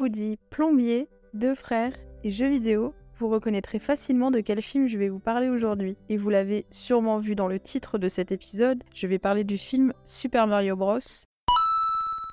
vous 0.00 0.36
plombier, 0.48 1.08
deux 1.34 1.54
frères 1.54 1.92
et 2.24 2.30
jeux 2.30 2.48
vidéo, 2.48 2.94
vous 3.18 3.28
reconnaîtrez 3.28 3.78
facilement 3.78 4.30
de 4.30 4.40
quel 4.40 4.62
film 4.62 4.86
je 4.86 4.96
vais 4.96 5.10
vous 5.10 5.18
parler 5.18 5.50
aujourd'hui. 5.50 5.98
Et 6.08 6.16
vous 6.16 6.30
l'avez 6.30 6.64
sûrement 6.70 7.18
vu 7.18 7.34
dans 7.34 7.48
le 7.48 7.60
titre 7.60 7.98
de 7.98 8.08
cet 8.08 8.32
épisode, 8.32 8.82
je 8.94 9.06
vais 9.06 9.18
parler 9.18 9.44
du 9.44 9.58
film 9.58 9.92
Super 10.06 10.46
Mario 10.46 10.74
Bros. 10.74 11.00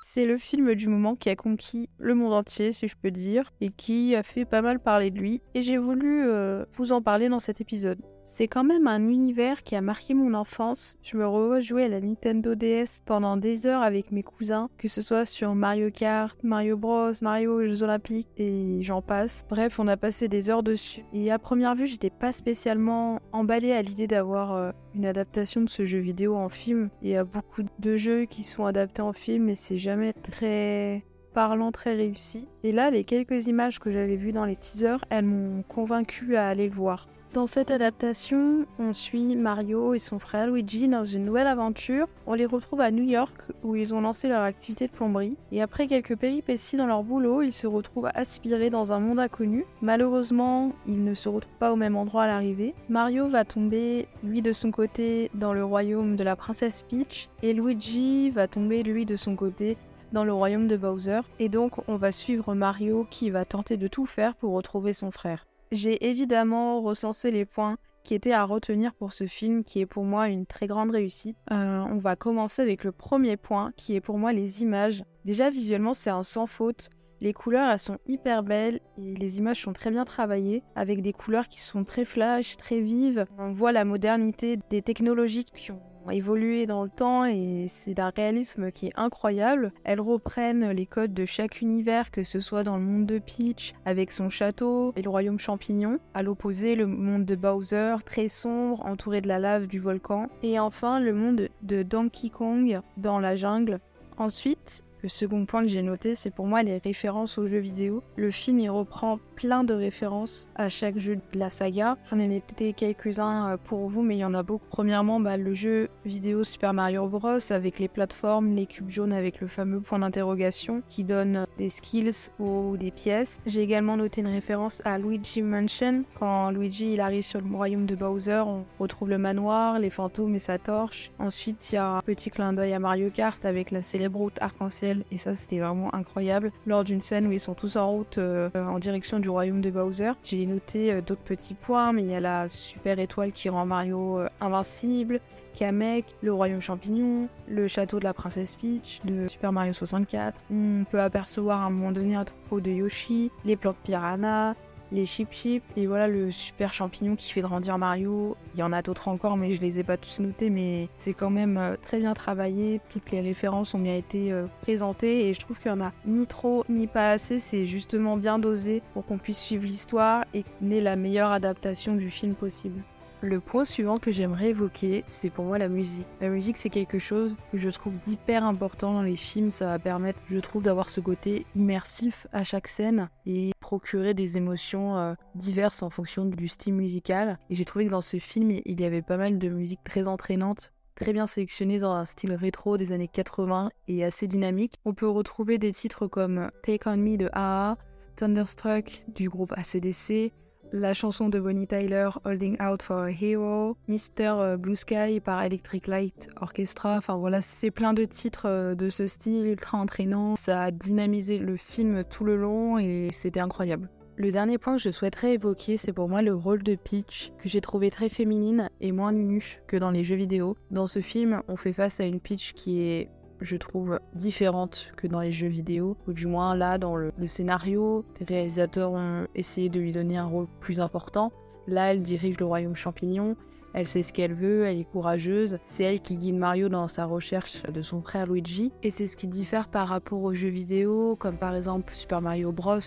C'est 0.02 0.24
le 0.24 0.38
film 0.38 0.74
du 0.74 0.88
moment 0.88 1.14
qui 1.14 1.28
a 1.28 1.36
conquis 1.36 1.90
le 1.98 2.14
monde 2.14 2.32
entier, 2.32 2.72
si 2.72 2.88
je 2.88 2.96
peux 2.96 3.10
dire, 3.10 3.52
et 3.60 3.68
qui 3.68 4.14
a 4.14 4.22
fait 4.22 4.46
pas 4.46 4.62
mal 4.62 4.80
parler 4.80 5.10
de 5.10 5.18
lui. 5.18 5.42
Et 5.54 5.60
j'ai 5.60 5.76
voulu 5.76 6.26
euh, 6.26 6.64
vous 6.72 6.92
en 6.92 7.02
parler 7.02 7.28
dans 7.28 7.40
cet 7.40 7.60
épisode. 7.60 8.00
C'est 8.30 8.46
quand 8.46 8.62
même 8.62 8.86
un 8.86 9.08
univers 9.08 9.62
qui 9.62 9.74
a 9.74 9.80
marqué 9.80 10.12
mon 10.12 10.34
enfance. 10.34 10.98
Je 11.02 11.16
me 11.16 11.26
revois 11.26 11.60
jouer 11.60 11.84
à 11.84 11.88
la 11.88 12.00
Nintendo 12.00 12.54
DS 12.54 13.00
pendant 13.04 13.38
des 13.38 13.66
heures 13.66 13.80
avec 13.80 14.12
mes 14.12 14.22
cousins, 14.22 14.68
que 14.76 14.86
ce 14.86 15.00
soit 15.00 15.24
sur 15.24 15.54
Mario 15.54 15.90
Kart, 15.90 16.38
Mario 16.44 16.76
Bros, 16.76 17.10
Mario 17.22 17.66
Jeux 17.66 17.82
Olympiques 17.82 18.28
et 18.36 18.80
j'en 18.82 19.00
passe. 19.00 19.46
Bref, 19.48 19.80
on 19.80 19.88
a 19.88 19.96
passé 19.96 20.28
des 20.28 20.50
heures 20.50 20.62
dessus. 20.62 21.04
Et 21.14 21.32
à 21.32 21.38
première 21.38 21.74
vue, 21.74 21.86
j'étais 21.86 22.10
pas 22.10 22.34
spécialement 22.34 23.18
emballée 23.32 23.72
à 23.72 23.80
l'idée 23.80 24.06
d'avoir 24.06 24.52
euh, 24.52 24.72
une 24.94 25.06
adaptation 25.06 25.62
de 25.62 25.68
ce 25.70 25.86
jeu 25.86 25.98
vidéo 25.98 26.36
en 26.36 26.50
film. 26.50 26.90
Il 27.00 27.08
y 27.08 27.16
a 27.16 27.24
beaucoup 27.24 27.62
de 27.78 27.96
jeux 27.96 28.26
qui 28.26 28.42
sont 28.42 28.66
adaptés 28.66 29.02
en 29.02 29.14
film, 29.14 29.44
mais 29.44 29.54
c'est 29.54 29.78
jamais 29.78 30.12
très 30.12 31.02
parlant, 31.32 31.72
très 31.72 31.94
réussi. 31.94 32.46
Et 32.62 32.72
là, 32.72 32.90
les 32.90 33.04
quelques 33.04 33.46
images 33.46 33.80
que 33.80 33.90
j'avais 33.90 34.16
vues 34.16 34.32
dans 34.32 34.44
les 34.44 34.56
teasers, 34.56 35.02
elles 35.08 35.24
m'ont 35.24 35.62
convaincu 35.62 36.36
à 36.36 36.46
aller 36.46 36.68
le 36.68 36.74
voir. 36.74 37.08
Dans 37.38 37.46
cette 37.46 37.70
adaptation, 37.70 38.66
on 38.80 38.92
suit 38.92 39.36
Mario 39.36 39.94
et 39.94 40.00
son 40.00 40.18
frère 40.18 40.48
Luigi 40.48 40.88
dans 40.88 41.04
une 41.04 41.24
nouvelle 41.24 41.46
aventure. 41.46 42.08
On 42.26 42.34
les 42.34 42.46
retrouve 42.46 42.80
à 42.80 42.90
New 42.90 43.04
York 43.04 43.44
où 43.62 43.76
ils 43.76 43.94
ont 43.94 44.00
lancé 44.00 44.26
leur 44.26 44.42
activité 44.42 44.88
de 44.88 44.92
plomberie. 44.92 45.36
Et 45.52 45.62
après 45.62 45.86
quelques 45.86 46.16
péripéties 46.16 46.76
dans 46.76 46.88
leur 46.88 47.04
boulot, 47.04 47.42
ils 47.42 47.52
se 47.52 47.68
retrouvent 47.68 48.10
aspirés 48.12 48.70
dans 48.70 48.92
un 48.92 48.98
monde 48.98 49.20
inconnu. 49.20 49.66
Malheureusement, 49.82 50.72
ils 50.88 51.04
ne 51.04 51.14
se 51.14 51.28
retrouvent 51.28 51.58
pas 51.60 51.72
au 51.72 51.76
même 51.76 51.94
endroit 51.94 52.24
à 52.24 52.26
l'arrivée. 52.26 52.74
Mario 52.88 53.28
va 53.28 53.44
tomber, 53.44 54.08
lui 54.24 54.42
de 54.42 54.50
son 54.50 54.72
côté, 54.72 55.30
dans 55.34 55.52
le 55.52 55.64
royaume 55.64 56.16
de 56.16 56.24
la 56.24 56.34
princesse 56.34 56.82
Peach. 56.90 57.28
Et 57.44 57.54
Luigi 57.54 58.30
va 58.30 58.48
tomber, 58.48 58.82
lui 58.82 59.06
de 59.06 59.14
son 59.14 59.36
côté, 59.36 59.76
dans 60.10 60.24
le 60.24 60.32
royaume 60.32 60.66
de 60.66 60.76
Bowser. 60.76 61.20
Et 61.38 61.48
donc, 61.48 61.88
on 61.88 61.94
va 61.94 62.10
suivre 62.10 62.56
Mario 62.56 63.06
qui 63.08 63.30
va 63.30 63.44
tenter 63.44 63.76
de 63.76 63.86
tout 63.86 64.06
faire 64.06 64.34
pour 64.34 64.54
retrouver 64.54 64.92
son 64.92 65.12
frère. 65.12 65.47
J'ai 65.70 66.08
évidemment 66.08 66.80
recensé 66.80 67.30
les 67.30 67.44
points 67.44 67.76
qui 68.04 68.14
étaient 68.14 68.32
à 68.32 68.44
retenir 68.44 68.94
pour 68.94 69.12
ce 69.12 69.26
film, 69.26 69.64
qui 69.64 69.80
est 69.80 69.86
pour 69.86 70.04
moi 70.04 70.28
une 70.28 70.46
très 70.46 70.66
grande 70.66 70.90
réussite. 70.90 71.36
Euh, 71.50 71.84
on 71.90 71.98
va 71.98 72.16
commencer 72.16 72.62
avec 72.62 72.84
le 72.84 72.92
premier 72.92 73.36
point, 73.36 73.72
qui 73.76 73.94
est 73.94 74.00
pour 74.00 74.16
moi 74.16 74.32
les 74.32 74.62
images. 74.62 75.04
Déjà 75.26 75.50
visuellement, 75.50 75.92
c'est 75.92 76.08
un 76.08 76.22
sans 76.22 76.46
faute. 76.46 76.88
Les 77.20 77.34
couleurs, 77.34 77.70
elles 77.70 77.78
sont 77.78 77.98
hyper 78.06 78.42
belles 78.42 78.80
et 78.96 79.14
les 79.14 79.38
images 79.38 79.60
sont 79.60 79.74
très 79.74 79.90
bien 79.90 80.04
travaillées 80.04 80.62
avec 80.74 81.02
des 81.02 81.12
couleurs 81.12 81.48
qui 81.48 81.60
sont 81.60 81.84
très 81.84 82.06
flash, 82.06 82.56
très 82.56 82.80
vives. 82.80 83.26
On 83.38 83.52
voit 83.52 83.72
la 83.72 83.84
modernité 83.84 84.58
des 84.70 84.80
technologies 84.80 85.44
qui 85.44 85.72
ont 85.72 85.82
évolué 86.10 86.66
dans 86.66 86.82
le 86.82 86.90
temps 86.90 87.24
et 87.24 87.66
c'est 87.68 87.94
d'un 87.94 88.10
réalisme 88.14 88.70
qui 88.70 88.86
est 88.86 88.92
incroyable. 88.96 89.72
Elles 89.84 90.00
reprennent 90.00 90.70
les 90.70 90.86
codes 90.86 91.14
de 91.14 91.24
chaque 91.24 91.60
univers, 91.60 92.10
que 92.10 92.22
ce 92.22 92.40
soit 92.40 92.64
dans 92.64 92.76
le 92.76 92.82
monde 92.82 93.06
de 93.06 93.18
Peach 93.18 93.74
avec 93.84 94.10
son 94.10 94.30
château 94.30 94.92
et 94.96 95.02
le 95.02 95.10
royaume 95.10 95.38
champignon, 95.38 95.98
à 96.14 96.22
l'opposé 96.22 96.74
le 96.74 96.86
monde 96.86 97.24
de 97.24 97.36
Bowser, 97.36 97.96
très 98.04 98.28
sombre, 98.28 98.84
entouré 98.84 99.20
de 99.20 99.28
la 99.28 99.38
lave 99.38 99.66
du 99.66 99.78
volcan, 99.78 100.28
et 100.42 100.58
enfin 100.58 101.00
le 101.00 101.12
monde 101.12 101.48
de 101.62 101.82
Donkey 101.82 102.30
Kong 102.30 102.80
dans 102.96 103.18
la 103.18 103.36
jungle. 103.36 103.80
Ensuite, 104.16 104.82
le 105.02 105.08
second 105.08 105.46
point 105.46 105.62
que 105.62 105.68
j'ai 105.68 105.82
noté, 105.82 106.14
c'est 106.14 106.30
pour 106.30 106.46
moi 106.46 106.62
les 106.62 106.78
références 106.78 107.38
aux 107.38 107.46
jeux 107.46 107.58
vidéo. 107.58 108.02
Le 108.16 108.30
film, 108.30 108.58
il 108.58 108.70
reprend 108.70 109.18
plein 109.36 109.62
de 109.62 109.72
références 109.72 110.48
à 110.56 110.68
chaque 110.68 110.98
jeu 110.98 111.16
de 111.16 111.38
la 111.38 111.50
saga. 111.50 111.96
J'en 112.10 112.18
ai 112.18 112.26
noté 112.26 112.72
quelques-uns 112.72 113.52
euh, 113.52 113.56
pour 113.56 113.88
vous, 113.88 114.02
mais 114.02 114.16
il 114.16 114.20
y 114.20 114.24
en 114.24 114.34
a 114.34 114.42
beaucoup. 114.42 114.66
Premièrement, 114.70 115.20
bah, 115.20 115.36
le 115.36 115.54
jeu 115.54 115.88
vidéo 116.04 116.42
Super 116.42 116.74
Mario 116.74 117.06
Bros. 117.06 117.38
avec 117.50 117.78
les 117.78 117.86
plateformes, 117.86 118.54
les 118.56 118.66
cubes 118.66 118.90
jaunes 118.90 119.12
avec 119.12 119.40
le 119.40 119.46
fameux 119.46 119.80
point 119.80 120.00
d'interrogation 120.00 120.82
qui 120.88 121.04
donne 121.04 121.44
des 121.56 121.70
skills 121.70 122.30
ou 122.40 122.76
des 122.76 122.90
pièces. 122.90 123.40
J'ai 123.46 123.62
également 123.62 123.96
noté 123.96 124.20
une 124.20 124.28
référence 124.28 124.82
à 124.84 124.98
Luigi 124.98 125.42
Mansion. 125.42 126.02
Quand 126.18 126.50
Luigi 126.50 126.94
il 126.94 127.00
arrive 127.00 127.24
sur 127.24 127.40
le 127.40 127.54
royaume 127.54 127.86
de 127.86 127.94
Bowser, 127.94 128.42
on 128.44 128.64
retrouve 128.80 129.10
le 129.10 129.18
manoir, 129.18 129.78
les 129.78 129.90
fantômes 129.90 130.34
et 130.34 130.40
sa 130.40 130.58
torche. 130.58 131.12
Ensuite, 131.20 131.70
il 131.70 131.76
y 131.76 131.78
a 131.78 131.98
un 131.98 132.00
petit 132.00 132.30
clin 132.30 132.52
d'œil 132.52 132.72
à 132.72 132.80
Mario 132.80 133.10
Kart 133.10 133.44
avec 133.44 133.70
la 133.70 133.82
célèbre 133.82 134.18
route 134.18 134.38
arc-en-ciel 134.40 134.87
et 135.10 135.16
ça 135.16 135.34
c'était 135.34 135.58
vraiment 135.58 135.94
incroyable. 135.94 136.52
Lors 136.66 136.84
d'une 136.84 137.00
scène 137.00 137.26
où 137.26 137.32
ils 137.32 137.40
sont 137.40 137.54
tous 137.54 137.76
en 137.76 137.90
route 137.90 138.18
euh, 138.18 138.50
en 138.54 138.78
direction 138.78 139.18
du 139.18 139.28
royaume 139.28 139.60
de 139.60 139.70
Bowser, 139.70 140.12
j'ai 140.24 140.46
noté 140.46 140.92
euh, 140.92 141.00
d'autres 141.00 141.22
petits 141.22 141.54
points, 141.54 141.92
mais 141.92 142.02
il 142.02 142.10
y 142.10 142.14
a 142.14 142.20
la 142.20 142.48
super 142.48 142.98
étoile 142.98 143.32
qui 143.32 143.48
rend 143.48 143.66
Mario 143.66 144.20
euh, 144.20 144.28
invincible, 144.40 145.20
Kamek, 145.54 146.04
le 146.22 146.32
royaume 146.32 146.60
champignon, 146.60 147.28
le 147.48 147.68
château 147.68 147.98
de 147.98 148.04
la 148.04 148.14
princesse 148.14 148.56
Peach 148.56 149.00
de 149.04 149.26
Super 149.26 149.52
Mario 149.52 149.72
64. 149.72 150.38
On 150.50 150.84
peut 150.90 151.00
apercevoir 151.00 151.62
à 151.62 151.66
un 151.66 151.70
moment 151.70 151.92
donné 151.92 152.14
un 152.14 152.24
troupeau 152.24 152.60
de 152.60 152.70
Yoshi, 152.70 153.30
les 153.44 153.56
plantes 153.56 153.76
piranha, 153.82 154.54
les 154.92 155.06
Chip 155.06 155.32
Chip 155.32 155.62
et 155.76 155.86
voilà 155.86 156.08
le 156.08 156.30
super 156.30 156.72
champignon 156.72 157.16
qui 157.16 157.32
fait 157.32 157.40
grandir 157.40 157.78
Mario. 157.78 158.36
Il 158.54 158.60
y 158.60 158.62
en 158.62 158.72
a 158.72 158.82
d'autres 158.82 159.08
encore 159.08 159.36
mais 159.36 159.52
je 159.52 159.60
les 159.60 159.78
ai 159.78 159.84
pas 159.84 159.96
tous 159.96 160.20
notés 160.20 160.50
mais 160.50 160.88
c'est 160.96 161.14
quand 161.14 161.30
même 161.30 161.56
euh, 161.56 161.76
très 161.80 161.98
bien 161.98 162.14
travaillé. 162.14 162.80
Toutes 162.90 163.10
les 163.10 163.20
références 163.20 163.74
ont 163.74 163.78
bien 163.78 163.96
été 163.96 164.32
euh, 164.32 164.46
présentées 164.62 165.28
et 165.28 165.34
je 165.34 165.40
trouve 165.40 165.58
qu'il 165.58 165.70
y 165.70 165.74
en 165.74 165.80
a 165.80 165.92
ni 166.06 166.26
trop 166.26 166.64
ni 166.68 166.86
pas 166.86 167.10
assez. 167.10 167.38
C'est 167.38 167.66
justement 167.66 168.16
bien 168.16 168.38
dosé 168.38 168.82
pour 168.94 169.04
qu'on 169.04 169.18
puisse 169.18 169.38
suivre 169.38 169.64
l'histoire 169.64 170.24
et 170.34 170.42
qu'on 170.42 170.70
ait 170.70 170.80
la 170.80 170.96
meilleure 170.96 171.32
adaptation 171.32 171.94
du 171.94 172.10
film 172.10 172.34
possible. 172.34 172.82
Le 173.20 173.40
point 173.40 173.64
suivant 173.64 173.98
que 173.98 174.12
j'aimerais 174.12 174.50
évoquer, 174.50 175.02
c'est 175.08 175.28
pour 175.28 175.44
moi 175.44 175.58
la 175.58 175.66
musique. 175.66 176.06
La 176.20 176.28
musique, 176.28 176.56
c'est 176.56 176.70
quelque 176.70 177.00
chose 177.00 177.36
que 177.50 177.58
je 177.58 177.68
trouve 177.68 177.94
d'hyper 178.04 178.44
important 178.44 178.92
dans 178.92 179.02
les 179.02 179.16
films. 179.16 179.50
Ça 179.50 179.66
va 179.66 179.80
permettre, 179.80 180.20
je 180.30 180.38
trouve, 180.38 180.62
d'avoir 180.62 180.88
ce 180.88 181.00
côté 181.00 181.44
immersif 181.56 182.28
à 182.32 182.44
chaque 182.44 182.68
scène 182.68 183.08
et 183.26 183.50
procurer 183.68 184.14
des 184.14 184.38
émotions 184.38 184.96
euh, 184.96 185.12
diverses 185.34 185.82
en 185.82 185.90
fonction 185.90 186.24
du 186.24 186.48
style 186.48 186.72
musical. 186.72 187.38
Et 187.50 187.54
j'ai 187.54 187.66
trouvé 187.66 187.84
que 187.84 187.90
dans 187.90 188.00
ce 188.00 188.16
film, 188.16 188.50
il 188.50 188.80
y 188.80 188.84
avait 188.86 189.02
pas 189.02 189.18
mal 189.18 189.38
de 189.38 189.48
musique 189.50 189.84
très 189.84 190.08
entraînante 190.08 190.72
très 190.94 191.12
bien 191.12 191.26
sélectionnées 191.26 191.78
dans 191.78 191.92
un 191.92 192.06
style 192.06 192.32
rétro 192.32 192.78
des 192.78 192.92
années 192.92 193.08
80 193.08 193.68
et 193.86 194.04
assez 194.04 194.26
dynamique. 194.26 194.76
On 194.86 194.94
peut 194.94 195.08
retrouver 195.08 195.58
des 195.58 195.70
titres 195.70 196.06
comme 196.06 196.50
Take 196.64 196.88
On 196.88 196.96
Me 196.96 197.16
de 197.18 197.28
AA, 197.34 197.76
Thunderstruck 198.16 199.04
du 199.14 199.28
groupe 199.28 199.52
ACDC, 199.52 200.32
la 200.72 200.94
chanson 200.94 201.28
de 201.28 201.40
Bonnie 201.40 201.66
Tyler, 201.66 202.10
Holding 202.24 202.56
Out 202.62 202.82
for 202.82 203.04
a 203.04 203.10
Hero, 203.10 203.76
Mr. 203.88 203.98
Euh, 204.20 204.56
Blue 204.56 204.76
Sky 204.76 205.20
par 205.20 205.42
Electric 205.42 205.86
Light 205.86 206.28
Orchestra. 206.40 206.96
Enfin 206.96 207.16
voilà, 207.16 207.40
c'est 207.40 207.70
plein 207.70 207.94
de 207.94 208.04
titres 208.04 208.46
euh, 208.46 208.74
de 208.74 208.90
ce 208.90 209.06
style 209.06 209.46
ultra 209.46 209.78
entraînant. 209.78 210.36
Ça 210.36 210.64
a 210.64 210.70
dynamisé 210.70 211.38
le 211.38 211.56
film 211.56 212.04
tout 212.04 212.24
le 212.24 212.36
long 212.36 212.78
et 212.78 213.08
c'était 213.12 213.40
incroyable. 213.40 213.88
Le 214.16 214.32
dernier 214.32 214.58
point 214.58 214.76
que 214.76 214.82
je 214.82 214.90
souhaiterais 214.90 215.34
évoquer, 215.34 215.76
c'est 215.76 215.92
pour 215.92 216.08
moi 216.08 216.22
le 216.22 216.34
rôle 216.34 216.64
de 216.64 216.74
Peach, 216.74 217.32
que 217.38 217.48
j'ai 217.48 217.60
trouvé 217.60 217.88
très 217.88 218.08
féminine 218.08 218.68
et 218.80 218.90
moins 218.90 219.12
nunuche 219.12 219.60
que 219.68 219.76
dans 219.76 219.92
les 219.92 220.02
jeux 220.02 220.16
vidéo. 220.16 220.56
Dans 220.72 220.88
ce 220.88 221.00
film, 221.00 221.40
on 221.46 221.56
fait 221.56 221.72
face 221.72 222.00
à 222.00 222.04
une 222.04 222.18
Peach 222.18 222.52
qui 222.54 222.82
est 222.82 223.10
je 223.40 223.56
trouve, 223.56 224.00
différente 224.14 224.92
que 224.96 225.06
dans 225.06 225.20
les 225.20 225.32
jeux 225.32 225.48
vidéo, 225.48 225.96
ou 226.06 226.12
du 226.12 226.26
moins 226.26 226.54
là, 226.54 226.78
dans 226.78 226.96
le, 226.96 227.12
scénario, 227.26 228.04
les 228.20 228.26
réalisateurs 228.26 228.92
ont 228.92 229.26
essayé 229.34 229.68
de 229.68 229.80
lui 229.80 229.92
donner 229.92 230.16
un 230.16 230.26
rôle 230.26 230.46
plus 230.60 230.80
important. 230.80 231.32
Là, 231.66 231.92
elle 231.92 232.02
dirige 232.02 232.38
le 232.38 232.46
royaume 232.46 232.76
champignon, 232.76 233.36
elle 233.74 233.86
sait 233.86 234.02
ce 234.02 234.12
qu'elle 234.12 234.32
veut, 234.32 234.64
elle 234.64 234.78
est 234.78 234.84
courageuse, 234.84 235.58
c'est 235.66 235.84
elle 235.84 236.00
qui 236.00 236.16
guide 236.16 236.36
Mario 236.36 236.68
dans 236.68 236.88
sa 236.88 237.04
recherche 237.04 237.62
de 237.64 237.82
son 237.82 238.00
frère 238.00 238.26
Luigi, 238.26 238.72
et 238.82 238.90
c'est 238.90 239.06
ce 239.06 239.16
qui 239.16 239.26
diffère 239.26 239.68
par 239.68 239.88
rapport 239.88 240.22
aux 240.22 240.34
jeux 240.34 240.48
vidéo, 240.48 241.16
comme 241.16 241.36
par 241.36 241.54
exemple 241.54 241.92
Super 241.94 242.22
Mario 242.22 242.50
Bros, 242.50 242.80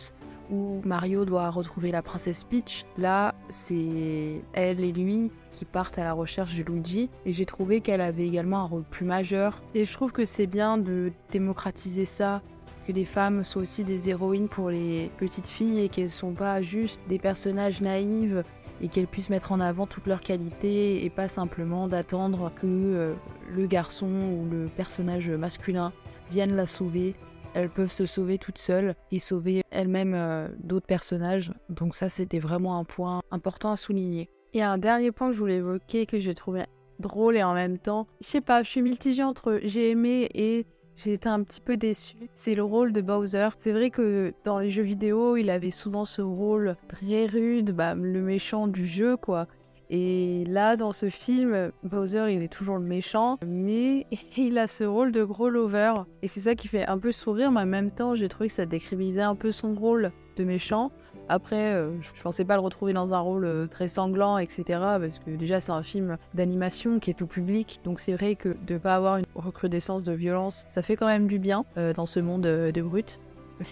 où 0.51 0.81
Mario 0.86 1.25
doit 1.25 1.50
retrouver 1.50 1.92
la 1.92 2.01
princesse 2.01 2.44
Peach. 2.44 2.86
Là, 2.98 3.33
c'est 3.50 4.42
elle 4.53 4.81
et 4.81 4.92
lui 4.92 5.31
qui 5.51 5.65
partent 5.65 5.98
à 5.98 6.03
la 6.03 6.13
recherche 6.13 6.56
de 6.56 6.63
Luigi. 6.63 7.09
Et 7.25 7.33
j'ai 7.33 7.45
trouvé 7.45 7.81
qu'elle 7.81 8.01
avait 8.01 8.27
également 8.27 8.59
un 8.59 8.65
rôle 8.65 8.83
plus 8.83 9.06
majeur. 9.06 9.62
Et 9.74 9.86
je 9.86 9.94
trouve 9.94 10.12
que 10.12 10.25
c'est 10.25 10.48
bien 10.48 10.77
de 10.77 11.12
démocratiser 11.31 12.06
ça 12.06 12.42
que 12.86 12.92
les 12.92 13.06
femmes 13.06 13.44
soient 13.44 13.62
aussi 13.62 13.83
des 13.83 14.09
héroïnes 14.09 14.48
pour 14.48 14.69
les 14.69 15.12
petites 15.18 15.48
filles 15.48 15.81
et 15.81 15.89
qu'elles 15.89 16.06
ne 16.06 16.09
sont 16.09 16.33
pas 16.33 16.62
juste 16.62 17.00
des 17.07 17.19
personnages 17.19 17.81
naïves 17.81 18.44
et 18.81 18.88
qu'elles 18.88 19.07
puissent 19.07 19.30
mettre 19.30 19.51
en 19.51 19.59
avant 19.59 19.86
toutes 19.86 20.07
leurs 20.07 20.21
qualités 20.21 21.06
et 21.06 21.09
pas 21.09 21.30
simplement 21.30 21.88
d'attendre 21.88 22.51
que 22.56 22.65
euh, 22.65 23.13
le 23.56 23.68
garçon 23.68 24.07
ou 24.07 24.48
le 24.50 24.68
personnage 24.75 25.30
masculin 25.30 25.94
vienne 26.31 26.56
la 26.56 26.65
sauver 26.65 27.15
elles 27.53 27.69
peuvent 27.69 27.92
se 27.92 28.06
sauver 28.06 28.38
toutes 28.38 28.57
seules 28.57 28.95
et 29.12 29.19
sauver 29.19 29.63
elles-mêmes 29.71 30.13
euh, 30.15 30.48
d'autres 30.63 30.88
personnages. 30.88 31.51
Donc 31.69 31.95
ça, 31.95 32.09
c'était 32.09 32.39
vraiment 32.39 32.77
un 32.77 32.83
point 32.83 33.21
important 33.31 33.71
à 33.71 33.77
souligner. 33.77 34.30
Et 34.53 34.62
un 34.62 34.77
dernier 34.77 35.12
point 35.12 35.27
que 35.30 35.33
je 35.33 35.39
voulais 35.39 35.57
évoquer, 35.57 36.06
que 36.06 36.19
j'ai 36.19 36.33
trouvé 36.33 36.63
drôle 37.00 37.36
et 37.36 37.44
en 37.44 37.53
même 37.53 37.77
temps, 37.77 38.07
je 38.21 38.27
sais 38.27 38.42
pas, 38.42 38.63
je 38.63 38.69
suis 38.69 38.81
mitigée 38.81 39.24
entre 39.24 39.59
j'ai 39.63 39.89
aimé 39.89 40.30
et 40.33 40.65
j'ai 40.98 41.13
été 41.13 41.30
un 41.30 41.42
petit 41.44 41.62
peu 41.62 41.77
déçue. 41.77 42.30
C'est 42.36 42.53
le 42.53 42.63
rôle 42.63 42.94
de 42.94 43.01
Bowser. 43.01 43.50
C'est 43.57 43.71
vrai 43.71 43.89
que 43.89 44.33
dans 44.44 44.59
les 44.59 44.69
jeux 44.69 44.83
vidéo, 44.83 45.36
il 45.36 45.50
avait 45.50 45.71
souvent 45.71 46.06
ce 46.06 46.21
rôle 46.21 46.75
très 46.89 47.25
rude, 47.25 47.71
bah, 47.71 47.95
le 47.95 48.21
méchant 48.21 48.68
du 48.68 48.86
jeu, 48.86 49.18
quoi. 49.18 49.48
Et 49.94 50.46
là, 50.48 50.78
dans 50.78 50.94
ce 50.94 51.10
film, 51.10 51.74
Bowser, 51.84 52.28
il 52.34 52.42
est 52.42 52.48
toujours 52.48 52.78
le 52.78 52.86
méchant, 52.86 53.38
mais 53.46 54.08
il 54.38 54.58
a 54.58 54.68
ce 54.68 54.86
rôle 54.86 55.12
de 55.12 55.26
gros 55.26 55.50
lover. 55.50 55.94
Et 56.22 56.30
c'est 56.30 56.40
ça 56.40 56.56
qui 56.56 56.70
fait 56.70 56.88
un 56.88 56.98
peu 56.98 57.12
sourire, 57.12 57.52
mais 57.52 57.60
en 57.60 57.66
même 57.66 57.92
temps, 57.92 58.16
j'ai 58.16 58.30
trouvé 58.30 58.48
que 58.48 58.56
ça 58.56 58.66
décrivisait 58.66 59.22
un 59.22 59.36
peu 59.36 59.52
son 59.52 59.76
rôle 59.76 60.14
de 60.38 60.46
méchant. 60.46 60.92
Après, 61.28 61.74
euh, 61.74 61.92
je 62.02 62.22
pensais 62.22 62.46
pas 62.46 62.56
le 62.56 62.62
retrouver 62.62 62.94
dans 62.94 63.14
un 63.14 63.20
rôle 63.20 63.44
euh, 63.44 63.68
très 63.68 63.90
sanglant, 63.90 64.38
etc. 64.38 64.64
Parce 64.70 65.20
que 65.20 65.32
déjà, 65.32 65.60
c'est 65.60 65.72
un 65.74 65.84
film 65.84 66.18
d'animation 66.34 67.00
qui 67.00 67.12
est 67.12 67.14
tout 67.14 67.28
public. 67.28 67.82
Donc 67.84 68.00
c'est 68.00 68.14
vrai 68.14 68.36
que 68.36 68.56
de 68.66 68.78
pas 68.78 68.96
avoir 68.96 69.18
une 69.18 69.26
recrudescence 69.36 70.04
de 70.04 70.14
violence, 70.14 70.66
ça 70.70 70.82
fait 70.82 70.96
quand 70.96 71.08
même 71.08 71.28
du 71.28 71.38
bien 71.38 71.66
euh, 71.78 71.94
dans 71.94 72.06
ce 72.06 72.22
monde 72.22 72.44
de 72.44 72.82
brut. 72.82 73.20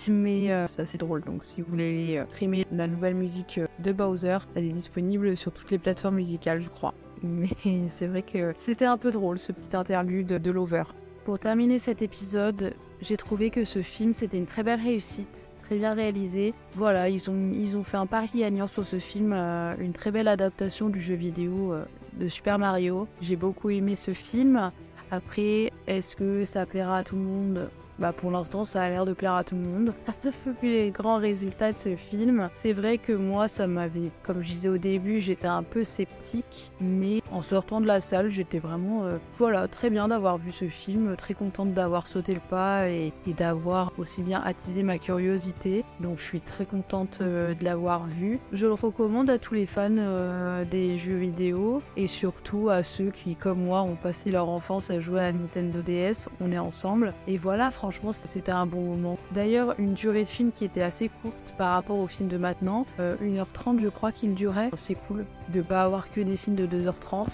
Mais 0.07 0.67
c'est 0.67 0.81
assez 0.81 0.97
drôle. 0.97 1.21
Donc 1.23 1.43
si 1.43 1.61
vous 1.61 1.69
voulez 1.69 2.21
streamer 2.29 2.65
la 2.71 2.87
nouvelle 2.87 3.15
musique 3.15 3.59
de 3.79 3.91
Bowser, 3.91 4.37
elle 4.55 4.65
est 4.65 4.73
disponible 4.73 5.35
sur 5.37 5.51
toutes 5.51 5.71
les 5.71 5.79
plateformes 5.79 6.15
musicales, 6.15 6.61
je 6.61 6.69
crois. 6.69 6.93
Mais 7.23 7.49
c'est 7.89 8.07
vrai 8.07 8.21
que 8.21 8.53
c'était 8.57 8.85
un 8.85 8.97
peu 8.97 9.11
drôle 9.11 9.39
ce 9.39 9.51
petit 9.51 9.75
interlude 9.75 10.27
de 10.27 10.51
Lover. 10.51 10.83
Pour 11.25 11.39
terminer 11.39 11.79
cet 11.79 12.01
épisode, 12.01 12.73
j'ai 13.01 13.17
trouvé 13.17 13.49
que 13.49 13.65
ce 13.65 13.81
film 13.81 14.13
c'était 14.13 14.37
une 14.37 14.47
très 14.47 14.63
belle 14.63 14.81
réussite 14.81 15.49
bien 15.77 15.93
réalisé. 15.93 16.53
Voilà, 16.75 17.09
ils 17.09 17.29
ont, 17.29 17.51
ils 17.53 17.77
ont 17.77 17.83
fait 17.83 17.97
un 17.97 18.05
pari 18.05 18.29
gagnant 18.35 18.67
sur 18.67 18.85
ce 18.85 18.99
film, 18.99 19.33
euh, 19.33 19.75
une 19.79 19.93
très 19.93 20.11
belle 20.11 20.27
adaptation 20.27 20.89
du 20.89 20.99
jeu 20.99 21.15
vidéo 21.15 21.73
euh, 21.73 21.85
de 22.13 22.27
Super 22.27 22.59
Mario. 22.59 23.07
J'ai 23.21 23.35
beaucoup 23.35 23.69
aimé 23.69 23.95
ce 23.95 24.11
film. 24.11 24.71
Après, 25.11 25.71
est-ce 25.87 26.15
que 26.15 26.45
ça 26.45 26.65
plaira 26.65 26.97
à 26.97 27.03
tout 27.03 27.15
le 27.15 27.21
monde? 27.21 27.69
Bah 27.99 28.13
pour 28.13 28.31
l'instant 28.31 28.65
ça 28.65 28.81
a 28.81 28.89
l'air 28.89 29.05
de 29.05 29.13
plaire 29.13 29.33
à 29.33 29.43
tout 29.43 29.55
le 29.55 29.61
monde. 29.61 29.93
Vu 30.61 30.69
les 30.69 30.91
grands 30.91 31.17
résultats 31.17 31.73
de 31.73 31.77
ce 31.77 31.95
film, 31.95 32.49
c'est 32.53 32.73
vrai 32.73 32.97
que 32.97 33.11
moi 33.11 33.47
ça 33.47 33.67
m'avait, 33.67 34.11
comme 34.23 34.41
je 34.41 34.47
disais 34.47 34.69
au 34.69 34.77
début, 34.77 35.19
j'étais 35.19 35.47
un 35.47 35.63
peu 35.63 35.83
sceptique, 35.83 36.71
mais 36.79 37.21
en 37.31 37.41
sortant 37.41 37.81
de 37.81 37.87
la 37.87 38.01
salle 38.01 38.29
j'étais 38.29 38.59
vraiment, 38.59 39.03
euh, 39.03 39.17
voilà, 39.37 39.67
très 39.67 39.89
bien 39.89 40.07
d'avoir 40.07 40.37
vu 40.37 40.51
ce 40.51 40.69
film, 40.69 41.15
très 41.17 41.33
contente 41.33 41.73
d'avoir 41.73 42.07
sauté 42.07 42.33
le 42.33 42.39
pas 42.39 42.89
et, 42.89 43.13
d'avoir 43.37 43.91
aussi 43.97 44.21
bien 44.21 44.41
attisé 44.43 44.81
ma 44.81 44.97
curiosité. 44.97 45.83
Donc 45.99 46.19
je 46.19 46.23
suis 46.23 46.41
très 46.41 46.65
contente 46.65 47.19
euh, 47.21 47.53
de 47.53 47.63
l'avoir 47.63 48.07
vu. 48.07 48.39
Je 48.53 48.65
le 48.65 48.73
recommande 48.73 49.29
à 49.29 49.37
tous 49.37 49.53
les 49.53 49.65
fans 49.65 49.89
euh, 49.91 50.65
des 50.65 50.97
jeux 50.97 51.17
vidéo 51.17 51.81
et 51.97 52.07
surtout 52.07 52.69
à 52.69 52.83
ceux 52.83 53.11
qui, 53.11 53.35
comme 53.35 53.65
moi, 53.65 53.81
ont 53.81 53.95
passé 53.95 54.31
leur 54.31 54.49
enfance 54.49 54.89
à 54.89 54.99
jouer 54.99 55.21
à 55.21 55.31
Nintendo 55.31 55.81
DS. 55.81 56.29
On 56.41 56.51
est 56.51 56.57
ensemble 56.57 57.13
et 57.27 57.37
voilà, 57.37 57.71
franchement 57.71 57.88
franchement, 57.89 58.13
c'était 58.13 58.51
un 58.51 58.67
bon 58.67 58.81
moment. 58.81 59.17
D'ailleurs, 59.31 59.73
une 59.79 59.95
durée 59.95 60.21
de 60.21 60.27
film 60.27 60.51
qui 60.51 60.63
était 60.63 60.83
assez 60.83 61.09
courte 61.09 61.55
par 61.57 61.73
rapport 61.73 61.97
au 61.97 62.05
film 62.05 62.29
de 62.29 62.37
maintenant. 62.37 62.85
1h30, 62.99 63.77
euh, 63.77 63.79
je 63.79 63.87
crois 63.89 64.11
qu'il 64.11 64.35
durait. 64.35 64.69
C'est 64.77 64.93
cool 64.93 65.25
de 65.51 65.63
pas 65.63 65.81
avoir 65.81 66.11
que 66.11 66.21
des 66.21 66.37
films 66.37 66.55
de 66.55 66.67
2h30. 66.67 67.29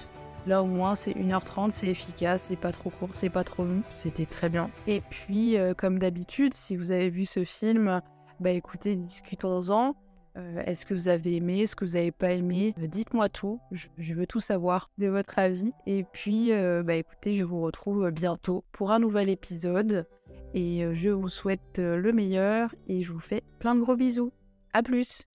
Là 0.47 0.61
au 0.63 0.65
moins 0.65 0.95
c'est 0.95 1.11
1h30, 1.11 1.71
c'est 1.71 1.87
efficace, 1.87 2.43
c'est 2.43 2.55
pas 2.55 2.71
trop 2.71 2.89
court, 2.91 3.09
c'est 3.11 3.29
pas 3.29 3.43
trop 3.43 3.65
long, 3.65 3.81
c'était 3.93 4.27
très 4.27 4.47
bien. 4.47 4.69
Et 4.85 5.01
puis 5.09 5.57
euh, 5.57 5.73
comme 5.73 5.97
d'habitude, 5.99 6.53
si 6.53 6.77
vous 6.77 6.91
avez 6.91 7.09
vu 7.09 7.25
ce 7.25 7.43
film, 7.43 7.99
bah 8.39 8.51
écoutez, 8.51 8.95
discutons-en. 8.95 9.95
Euh, 10.37 10.61
est-ce 10.65 10.85
que 10.85 10.93
vous 10.93 11.07
avez 11.07 11.35
aimé 11.35 11.61
Est-ce 11.61 11.75
que 11.75 11.83
vous 11.83 11.93
n'avez 11.93 12.11
pas 12.11 12.31
aimé? 12.31 12.75
Dites-moi 12.77 13.27
tout. 13.27 13.59
Je, 13.71 14.13
veux 14.13 14.27
tout 14.27 14.39
savoir 14.39 14.89
de 14.99 15.07
votre 15.07 15.37
avis. 15.39 15.73
Et 15.87 16.05
puis, 16.13 16.51
bah 16.83 16.93
écoutez, 16.93 17.33
je 17.33 17.43
vous 17.43 17.61
retrouve 17.61 18.11
bientôt 18.11 18.63
pour 18.71 18.91
un 18.91 18.99
nouvel 18.99 19.29
épisode. 19.29 20.05
Et 20.55 20.85
euh, 20.85 20.93
je 20.95 21.09
vous 21.09 21.27
souhaite 21.27 21.79
euh, 21.79 21.97
le 21.97 22.13
meilleur 22.13 22.73
et 22.87 23.03
je 23.03 23.11
vous 23.11 23.19
fais 23.19 23.43
plein 23.59 23.75
de 23.75 23.81
gros 23.81 23.97
bisous. 23.97 24.31
A 24.71 24.81
plus 24.81 25.25